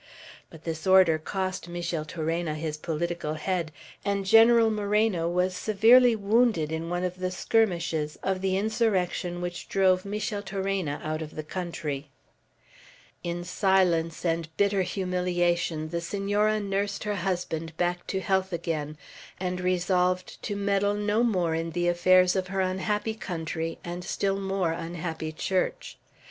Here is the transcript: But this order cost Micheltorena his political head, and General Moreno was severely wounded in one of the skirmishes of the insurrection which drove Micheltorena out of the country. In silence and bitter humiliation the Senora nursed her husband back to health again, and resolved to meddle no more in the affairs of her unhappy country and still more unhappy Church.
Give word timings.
But 0.49 0.63
this 0.63 0.87
order 0.87 1.19
cost 1.19 1.69
Micheltorena 1.69 2.55
his 2.55 2.75
political 2.75 3.35
head, 3.35 3.71
and 4.03 4.25
General 4.25 4.71
Moreno 4.71 5.29
was 5.29 5.55
severely 5.55 6.15
wounded 6.15 6.71
in 6.71 6.89
one 6.89 7.03
of 7.03 7.19
the 7.19 7.29
skirmishes 7.29 8.17
of 8.23 8.41
the 8.41 8.57
insurrection 8.57 9.41
which 9.41 9.69
drove 9.69 10.03
Micheltorena 10.03 10.99
out 11.03 11.21
of 11.21 11.35
the 11.35 11.43
country. 11.43 12.09
In 13.23 13.43
silence 13.43 14.25
and 14.25 14.47
bitter 14.57 14.81
humiliation 14.81 15.89
the 15.89 16.01
Senora 16.01 16.59
nursed 16.59 17.03
her 17.03 17.17
husband 17.17 17.77
back 17.77 18.07
to 18.07 18.21
health 18.21 18.51
again, 18.51 18.97
and 19.39 19.61
resolved 19.61 20.41
to 20.41 20.55
meddle 20.55 20.95
no 20.95 21.21
more 21.23 21.53
in 21.53 21.69
the 21.73 21.87
affairs 21.87 22.35
of 22.35 22.47
her 22.47 22.61
unhappy 22.61 23.13
country 23.13 23.77
and 23.83 24.03
still 24.03 24.39
more 24.39 24.71
unhappy 24.71 25.31
Church. 25.31 25.99